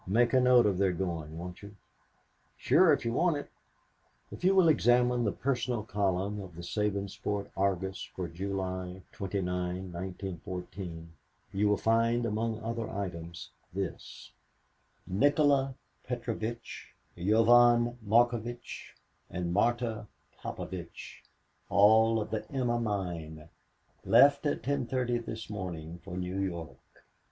[0.07, 1.75] Make a note of their going, won't you?"
[2.57, 3.51] "Sure, if you want it."
[4.31, 11.13] If you will examine the personal column of the Sabinsport Argus for July 29, 1914,
[11.53, 14.31] you will find among other items, this:
[15.05, 15.75] "Nikola
[16.05, 18.95] Petrovitch, Yovan Markovitch,
[19.29, 20.07] and Marta
[20.41, 21.21] Popovitch,
[21.69, 23.49] all of the 'Emma' mine,
[24.03, 27.05] left at 10:30 this morning for New York.